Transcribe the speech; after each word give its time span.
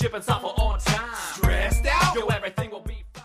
shipping 0.00 0.22
software 0.22 0.52
on 0.56 0.78
time. 0.78 1.14
Stressed 1.34 1.86
out? 1.86 2.14
Yo, 2.14 2.26
everything 2.28 2.70
will 2.70 2.80
be 2.80 3.04
fine. 3.12 3.24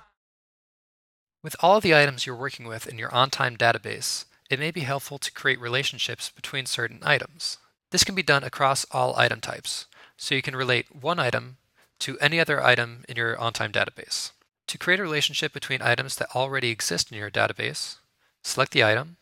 With 1.42 1.56
all 1.62 1.78
of 1.78 1.84
the 1.84 1.96
items 1.96 2.26
you're 2.26 2.36
working 2.36 2.68
with 2.68 2.86
in 2.86 2.98
your 2.98 3.10
OnTime 3.12 3.58
database, 3.58 4.26
it 4.50 4.60
may 4.60 4.72
be 4.72 4.82
helpful 4.82 5.18
to 5.20 5.32
create 5.32 5.60
relationships 5.60 6.30
between 6.30 6.66
certain 6.66 7.00
items. 7.02 7.58
This 7.92 8.04
can 8.04 8.14
be 8.14 8.24
done 8.24 8.44
across 8.44 8.86
all 8.92 9.16
item 9.16 9.40
types, 9.40 9.86
so 10.18 10.36
you 10.36 10.42
can 10.42 10.56
relate 10.56 10.94
one 10.94 11.18
item 11.18 11.58
to 12.00 12.20
any 12.20 12.40
other 12.40 12.62
item 12.62 13.06
in 13.08 13.16
your 13.16 13.38
OnTime 13.38 13.72
database. 13.72 14.32
To 14.68 14.78
create 14.78 15.00
a 15.00 15.04
relationship 15.04 15.54
between 15.54 15.82
items 15.82 16.16
that 16.18 16.36
already 16.36 16.72
exist 16.72 17.12
in 17.12 17.18
your 17.18 17.32
database, 17.32 17.98
select 18.44 18.74
the 18.74 18.84
item, 18.84 19.18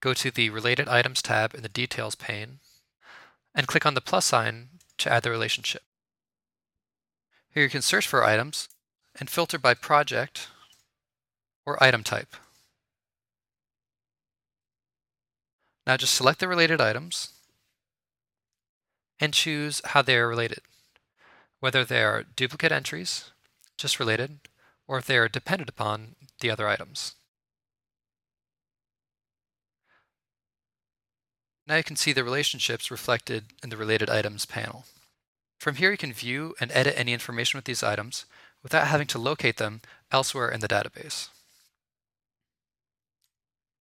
go 0.00 0.12
to 0.12 0.30
the 0.30 0.50
Related 0.50 0.88
Items 0.88 1.22
tab 1.22 1.54
in 1.54 1.62
the 1.62 1.68
Details 1.68 2.16
pane, 2.16 2.58
and 3.54 3.66
click 3.66 3.86
on 3.86 3.94
the 3.94 4.00
plus 4.00 4.26
sign 4.26 4.68
to 4.98 5.10
add 5.10 5.22
the 5.22 5.30
relationship. 5.30 5.82
Here 7.58 7.64
you 7.64 7.70
can 7.70 7.82
search 7.82 8.06
for 8.06 8.22
items 8.22 8.68
and 9.18 9.28
filter 9.28 9.58
by 9.58 9.74
project 9.74 10.46
or 11.66 11.82
item 11.82 12.04
type. 12.04 12.36
Now 15.84 15.96
just 15.96 16.14
select 16.14 16.38
the 16.38 16.46
related 16.46 16.80
items 16.80 17.30
and 19.18 19.34
choose 19.34 19.82
how 19.86 20.02
they 20.02 20.16
are 20.18 20.28
related, 20.28 20.60
whether 21.58 21.84
they 21.84 22.04
are 22.04 22.22
duplicate 22.22 22.70
entries, 22.70 23.32
just 23.76 23.98
related, 23.98 24.38
or 24.86 24.98
if 24.98 25.06
they 25.06 25.18
are 25.18 25.28
dependent 25.28 25.68
upon 25.68 26.14
the 26.38 26.52
other 26.52 26.68
items. 26.68 27.16
Now 31.66 31.74
you 31.74 31.82
can 31.82 31.96
see 31.96 32.12
the 32.12 32.22
relationships 32.22 32.88
reflected 32.88 33.46
in 33.64 33.70
the 33.70 33.76
Related 33.76 34.08
Items 34.08 34.46
panel. 34.46 34.84
From 35.58 35.74
here 35.74 35.90
you 35.90 35.98
can 35.98 36.12
view 36.12 36.54
and 36.60 36.70
edit 36.72 36.94
any 36.96 37.12
information 37.12 37.58
with 37.58 37.64
these 37.64 37.82
items 37.82 38.24
without 38.62 38.86
having 38.86 39.06
to 39.08 39.18
locate 39.18 39.56
them 39.56 39.80
elsewhere 40.10 40.48
in 40.48 40.60
the 40.60 40.68
database. 40.68 41.28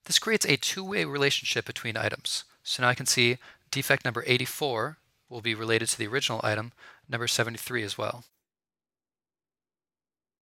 This 0.05 0.19
creates 0.19 0.45
a 0.45 0.57
two-way 0.57 1.05
relationship 1.05 1.65
between 1.65 1.97
items. 1.97 2.43
So 2.63 2.83
now 2.83 2.89
I 2.89 2.95
can 2.95 3.05
see 3.05 3.37
defect 3.71 4.05
number 4.05 4.23
84 4.27 4.97
will 5.29 5.41
be 5.41 5.55
related 5.55 5.87
to 5.89 5.97
the 5.97 6.07
original 6.07 6.41
item, 6.43 6.73
number 7.09 7.27
73 7.27 7.83
as 7.83 7.97
well. 7.97 8.23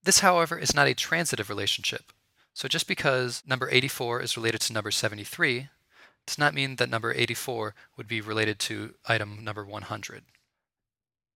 This, 0.03 0.21
however, 0.21 0.59
is 0.59 0.75
not 0.75 0.89
a 0.89 0.95
transitive 0.95 1.51
relationship. 1.51 2.13
So 2.55 2.69
just 2.69 2.89
because 2.89 3.43
number 3.47 3.69
84 3.71 4.23
is 4.23 4.37
related 4.37 4.63
to 4.63 4.73
number 4.73 4.91
73 4.91 5.69
does 6.27 6.39
not 6.39 6.55
mean 6.55 6.77
that 6.77 6.89
number 6.89 7.13
84 7.13 7.75
would 7.97 8.09
be 8.09 8.21
related 8.21 8.59
to 8.61 8.95
item 9.07 9.45
number 9.45 9.65
100. 9.65 10.23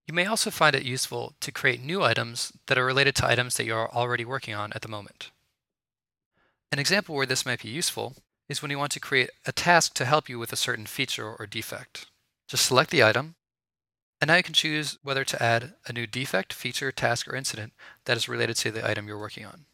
You 0.07 0.15
may 0.15 0.27
also 0.27 0.51
find 0.51 0.75
it 0.75 0.85
useful 0.85 1.35
to 1.41 1.53
create 1.53 1.83
new 1.83 2.03
items 2.03 2.53
that 2.67 2.79
are 2.79 2.85
related 2.85 3.15
to 3.17 3.27
items 3.27 3.57
that 3.57 3.65
you 3.65 3.75
are 3.75 3.91
already 3.91 4.25
working 4.25 4.55
on 4.55 4.73
at 4.73 4.83
the 4.83 4.89
moment. 4.89 5.31
An 6.71 6.79
example 6.79 7.15
where 7.15 7.27
this 7.27 7.47
might 7.47 7.63
be 7.63 7.69
useful 7.69 8.17
is 8.49 8.61
when 8.61 8.71
you 8.71 8.79
want 8.79 8.93
to 8.93 9.01
create 9.01 9.31
a 9.47 9.53
task 9.53 9.95
to 9.95 10.05
help 10.05 10.29
you 10.29 10.39
with 10.39 10.53
a 10.53 10.57
certain 10.57 10.87
feature 10.87 11.35
or 11.35 11.47
defect. 11.47 12.07
Just 12.49 12.67
select 12.67 12.91
the 12.91 13.05
item, 13.05 13.37
and 14.21 14.29
now 14.29 14.37
you 14.37 14.43
can 14.43 14.55
choose 14.55 14.99
whether 15.03 15.25
to 15.25 15.43
add 15.43 15.75
a 15.87 15.93
new 15.93 16.07
defect, 16.07 16.53
feature, 16.53 16.91
task, 16.91 17.29
or 17.29 17.37
incident 17.37 17.73
that 18.05 18.17
is 18.17 18.29
related 18.29 18.57
to 18.57 18.71
the 18.71 18.89
item 18.89 19.07
you're 19.07 19.19
working 19.19 19.47
on. 19.47 19.67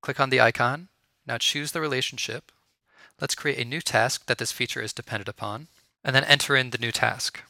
Click 0.00 0.18
on 0.18 0.30
the 0.30 0.40
icon, 0.40 0.88
now 1.26 1.38
choose 1.38 1.72
the 1.72 1.80
relationship, 1.80 2.50
Let's 3.20 3.34
create 3.34 3.58
a 3.58 3.68
new 3.68 3.82
task 3.82 4.26
that 4.26 4.38
this 4.38 4.50
feature 4.50 4.80
is 4.80 4.94
dependent 4.94 5.28
upon, 5.28 5.68
and 6.02 6.16
then 6.16 6.24
enter 6.24 6.56
in 6.56 6.70
the 6.70 6.78
new 6.78 6.90
task. 6.90 7.42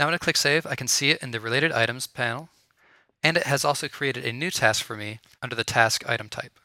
Now 0.00 0.06
when 0.06 0.14
I 0.14 0.18
click 0.18 0.38
Save, 0.38 0.64
I 0.64 0.76
can 0.76 0.88
see 0.88 1.10
it 1.10 1.22
in 1.22 1.30
the 1.30 1.40
Related 1.40 1.72
Items 1.72 2.06
panel, 2.06 2.48
and 3.22 3.36
it 3.36 3.42
has 3.42 3.66
also 3.66 3.86
created 3.86 4.24
a 4.24 4.32
new 4.32 4.50
task 4.50 4.82
for 4.82 4.96
me 4.96 5.20
under 5.42 5.54
the 5.54 5.62
task 5.62 6.08
item 6.08 6.30
type. 6.30 6.58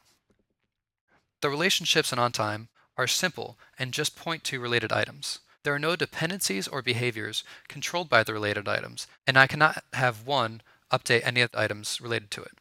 The 1.42 1.50
relationships 1.50 2.14
in 2.14 2.18
OnTime 2.18 2.70
are 2.98 3.08
simple 3.08 3.58
and 3.78 3.92
just 3.92 4.16
point 4.16 4.46
to 4.46 4.62
related 4.62 4.94
items. 4.94 5.40
There 5.64 5.74
are 5.74 5.80
no 5.80 5.98
dependencies 5.98 6.70
or 6.70 6.82
behaviors 6.82 7.44
controlled 7.68 8.08
by 8.08 8.24
the 8.24 8.32
related 8.32 8.70
items, 8.70 9.06
and 9.28 9.38
I 9.38 9.48
cannot 9.48 9.84
have 9.92 10.26
one 10.26 10.62
update 10.90 11.28
any 11.28 11.42
of 11.42 11.52
the 11.52 11.60
items 11.60 12.00
related 12.00 12.32
to 12.32 12.44
it. 12.44 12.54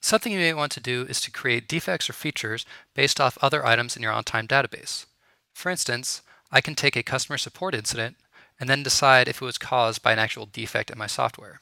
Something 0.00 0.32
you 0.32 0.38
may 0.38 0.54
want 0.54 0.72
to 0.72 0.80
do 0.80 1.02
is 1.02 1.20
to 1.20 1.30
create 1.30 1.68
defects 1.68 2.08
or 2.08 2.14
features 2.14 2.64
based 2.94 3.20
off 3.20 3.36
other 3.42 3.66
items 3.66 3.98
in 3.98 4.02
your 4.02 4.14
OnTime 4.14 4.48
database. 4.48 5.04
For 5.52 5.68
instance, 5.68 6.22
I 6.50 6.62
can 6.62 6.74
take 6.74 6.96
a 6.96 7.02
customer 7.02 7.36
support 7.36 7.74
incident 7.74 8.16
and 8.58 8.68
then 8.68 8.82
decide 8.82 9.28
if 9.28 9.42
it 9.42 9.44
was 9.44 9.58
caused 9.58 10.02
by 10.02 10.12
an 10.12 10.18
actual 10.18 10.46
defect 10.46 10.90
in 10.90 10.98
my 10.98 11.06
software. 11.06 11.60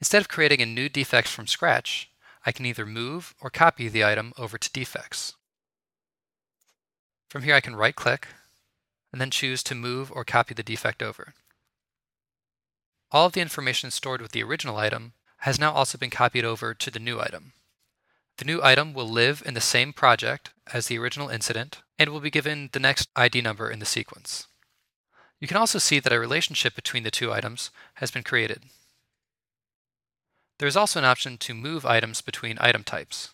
Instead 0.00 0.20
of 0.20 0.28
creating 0.28 0.60
a 0.60 0.66
new 0.66 0.88
defect 0.88 1.28
from 1.28 1.46
scratch, 1.46 2.10
I 2.44 2.52
can 2.52 2.66
either 2.66 2.84
move 2.84 3.34
or 3.40 3.50
copy 3.50 3.88
the 3.88 4.04
item 4.04 4.32
over 4.36 4.58
to 4.58 4.72
defects. 4.72 5.34
From 7.28 7.42
here 7.44 7.54
I 7.54 7.60
can 7.60 7.76
right 7.76 7.94
click 7.94 8.28
and 9.12 9.20
then 9.20 9.30
choose 9.30 9.62
to 9.64 9.74
move 9.74 10.10
or 10.10 10.24
copy 10.24 10.54
the 10.54 10.62
defect 10.62 11.02
over. 11.02 11.34
All 13.12 13.26
of 13.26 13.32
the 13.32 13.40
information 13.40 13.90
stored 13.90 14.22
with 14.22 14.32
the 14.32 14.42
original 14.42 14.76
item 14.76 15.12
has 15.38 15.58
now 15.58 15.72
also 15.72 15.98
been 15.98 16.10
copied 16.10 16.44
over 16.44 16.72
to 16.72 16.90
the 16.90 16.98
new 16.98 17.20
item. 17.20 17.52
The 18.38 18.44
new 18.44 18.62
item 18.62 18.94
will 18.94 19.08
live 19.08 19.42
in 19.44 19.54
the 19.54 19.60
same 19.60 19.92
project 19.92 20.50
as 20.72 20.86
the 20.86 20.98
original 20.98 21.28
incident 21.28 21.78
and 21.98 22.10
will 22.10 22.20
be 22.20 22.30
given 22.30 22.70
the 22.72 22.80
next 22.80 23.08
ID 23.14 23.42
number 23.42 23.70
in 23.70 23.78
the 23.78 23.86
sequence. 23.86 24.46
You 25.42 25.48
can 25.48 25.56
also 25.56 25.80
see 25.80 25.98
that 25.98 26.12
a 26.12 26.20
relationship 26.20 26.76
between 26.76 27.02
the 27.02 27.10
two 27.10 27.32
items 27.32 27.72
has 27.94 28.12
been 28.12 28.22
created. 28.22 28.62
There 30.60 30.68
is 30.68 30.76
also 30.76 31.00
an 31.00 31.04
option 31.04 31.36
to 31.38 31.52
move 31.52 31.84
items 31.84 32.20
between 32.20 32.58
item 32.60 32.84
types. 32.84 33.30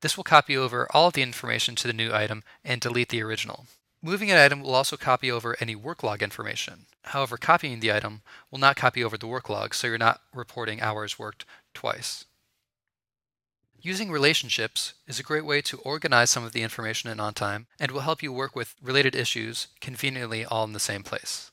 This 0.00 0.16
will 0.16 0.24
copy 0.24 0.56
over 0.56 0.88
all 0.90 1.06
of 1.06 1.12
the 1.12 1.22
information 1.22 1.76
to 1.76 1.86
the 1.86 1.92
new 1.92 2.12
item 2.12 2.42
and 2.64 2.80
delete 2.80 3.10
the 3.10 3.22
original. 3.22 3.66
Moving 4.02 4.28
an 4.28 4.38
item 4.38 4.60
will 4.60 4.74
also 4.74 4.96
copy 4.96 5.30
over 5.30 5.56
any 5.60 5.76
work 5.76 6.02
log 6.02 6.20
information. 6.20 6.86
However, 7.04 7.36
copying 7.36 7.78
the 7.78 7.92
item 7.92 8.22
will 8.50 8.58
not 8.58 8.74
copy 8.74 9.04
over 9.04 9.16
the 9.16 9.28
work 9.28 9.48
log, 9.48 9.72
so 9.72 9.86
you're 9.86 9.98
not 9.98 10.22
reporting 10.34 10.80
hours 10.80 11.16
worked 11.16 11.44
twice. 11.72 12.24
Using 13.86 14.10
relationships 14.10 14.94
is 15.06 15.20
a 15.20 15.22
great 15.22 15.44
way 15.44 15.62
to 15.62 15.78
organize 15.78 16.28
some 16.28 16.42
of 16.42 16.50
the 16.50 16.64
information 16.64 17.08
in 17.08 17.18
OnTime 17.18 17.66
and 17.78 17.92
will 17.92 18.00
help 18.00 18.20
you 18.20 18.32
work 18.32 18.56
with 18.56 18.74
related 18.82 19.14
issues 19.14 19.68
conveniently 19.80 20.44
all 20.44 20.64
in 20.64 20.72
the 20.72 20.80
same 20.80 21.04
place. 21.04 21.52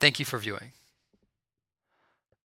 Thank 0.00 0.18
you 0.18 0.24
for 0.24 0.38
viewing. 0.38 0.72